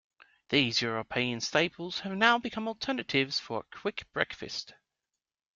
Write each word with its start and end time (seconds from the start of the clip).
These 0.49 0.81
European 0.81 1.41
staples 1.41 1.99
have 1.99 2.13
now 2.13 2.39
become 2.39 2.67
alternatives 2.67 3.39
for 3.39 3.59
a 3.59 3.77
quick 3.77 4.11
breakfast. 4.13 4.73